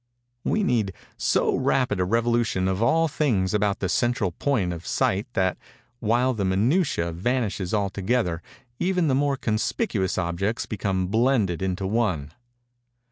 [0.43, 5.27] We need so rapid a revolution of all things about the central point of sight
[5.33, 5.59] that,
[5.99, 8.41] while the minutiæ vanish altogether,
[8.79, 12.31] even the more conspicuous objects become blended into one.